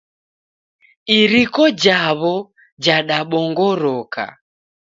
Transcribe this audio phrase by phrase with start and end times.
[1.17, 2.33] Iriko jawo
[2.83, 4.23] jadabongoroka